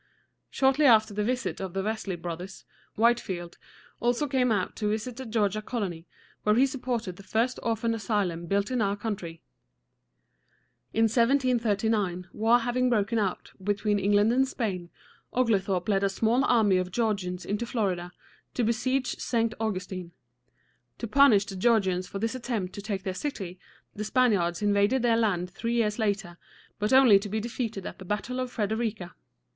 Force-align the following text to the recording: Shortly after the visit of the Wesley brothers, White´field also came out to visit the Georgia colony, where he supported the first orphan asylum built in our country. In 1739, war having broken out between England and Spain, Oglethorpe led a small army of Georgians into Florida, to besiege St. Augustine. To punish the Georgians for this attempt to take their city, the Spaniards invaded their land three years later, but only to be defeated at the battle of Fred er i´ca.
Shortly 0.49 0.87
after 0.87 1.13
the 1.13 1.23
visit 1.23 1.61
of 1.61 1.75
the 1.75 1.83
Wesley 1.83 2.15
brothers, 2.15 2.65
White´field 2.97 3.57
also 3.99 4.25
came 4.27 4.51
out 4.51 4.75
to 4.77 4.89
visit 4.89 5.15
the 5.17 5.27
Georgia 5.27 5.61
colony, 5.61 6.07
where 6.41 6.55
he 6.55 6.65
supported 6.65 7.17
the 7.17 7.21
first 7.21 7.59
orphan 7.61 7.93
asylum 7.93 8.47
built 8.47 8.71
in 8.71 8.81
our 8.81 8.95
country. 8.97 9.43
In 10.91 11.03
1739, 11.03 12.29
war 12.33 12.57
having 12.57 12.89
broken 12.89 13.19
out 13.19 13.51
between 13.63 13.99
England 13.99 14.33
and 14.33 14.47
Spain, 14.47 14.89
Oglethorpe 15.33 15.87
led 15.87 16.03
a 16.03 16.09
small 16.09 16.43
army 16.45 16.77
of 16.77 16.89
Georgians 16.91 17.45
into 17.45 17.67
Florida, 17.67 18.11
to 18.55 18.63
besiege 18.63 19.17
St. 19.19 19.53
Augustine. 19.59 20.13
To 20.97 21.07
punish 21.07 21.45
the 21.45 21.55
Georgians 21.55 22.07
for 22.07 22.17
this 22.17 22.33
attempt 22.33 22.73
to 22.73 22.81
take 22.81 23.03
their 23.03 23.13
city, 23.13 23.59
the 23.93 24.03
Spaniards 24.03 24.63
invaded 24.63 25.03
their 25.03 25.15
land 25.15 25.51
three 25.51 25.75
years 25.75 25.99
later, 25.99 26.39
but 26.79 26.91
only 26.91 27.19
to 27.19 27.29
be 27.29 27.39
defeated 27.39 27.85
at 27.85 27.99
the 27.99 28.05
battle 28.05 28.39
of 28.39 28.49
Fred 28.49 28.71
er 28.71 28.77
i´ca. 28.77 29.11